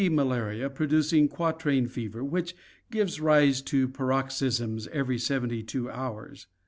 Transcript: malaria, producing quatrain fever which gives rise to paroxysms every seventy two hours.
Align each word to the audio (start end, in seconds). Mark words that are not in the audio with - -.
malaria, 0.09 0.67
producing 0.67 1.27
quatrain 1.27 1.85
fever 1.85 2.23
which 2.23 2.55
gives 2.89 3.21
rise 3.21 3.61
to 3.61 3.87
paroxysms 3.87 4.87
every 4.87 5.19
seventy 5.19 5.61
two 5.61 5.91
hours. 5.91 6.47